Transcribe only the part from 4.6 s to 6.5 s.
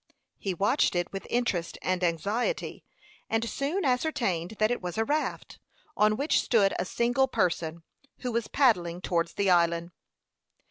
it was a raft, on which